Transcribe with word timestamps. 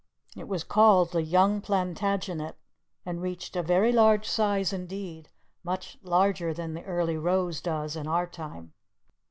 It 0.35 0.47
was 0.47 0.63
called 0.63 1.11
the 1.11 1.21
Young 1.21 1.61
Plantagenet, 1.61 2.57
and 3.05 3.21
reached 3.21 3.55
a 3.55 3.61
very 3.61 3.91
large 3.91 4.27
size 4.27 4.73
indeed, 4.73 5.29
much 5.63 5.99
larger 6.01 6.55
than 6.55 6.73
the 6.73 6.83
Early 6.85 7.17
Rose 7.17 7.61
does 7.61 7.95
in 7.95 8.07
our 8.07 8.25
time. 8.25 8.73